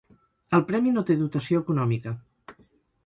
[0.57, 2.15] El premi no té dotació econòmica.